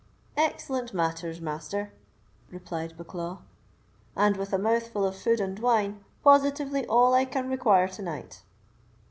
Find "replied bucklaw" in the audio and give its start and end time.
2.49-3.41